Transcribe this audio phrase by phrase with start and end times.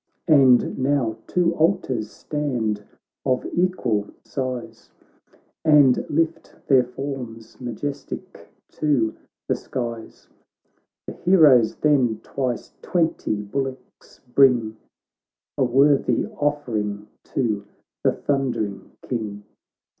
[0.27, 2.83] And now two altars stand
[3.23, 4.89] of equal size,
[5.63, 9.15] And lift their forms majestic to
[9.47, 10.27] the skies;
[11.05, 14.75] The heroes then twice twenty bullocks bring,
[15.55, 17.63] A worthy offeringto
[18.03, 19.43] the thundering King.